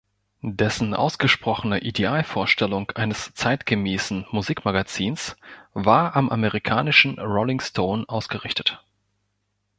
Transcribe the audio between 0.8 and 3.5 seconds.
ausgesprochene Idealvorstellung eines